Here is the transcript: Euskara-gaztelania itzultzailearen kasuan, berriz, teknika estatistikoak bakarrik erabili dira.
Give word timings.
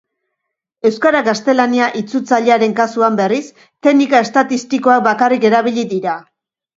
Euskara-gaztelania 0.89 1.89
itzultzailearen 1.99 2.73
kasuan, 2.79 3.19
berriz, 3.19 3.41
teknika 3.89 4.23
estatistikoak 4.29 5.05
bakarrik 5.09 5.47
erabili 5.51 5.85
dira. 5.93 6.17